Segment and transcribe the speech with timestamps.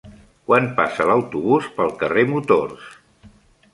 [0.47, 2.89] Quan passa l'autobús pel carrer Motors?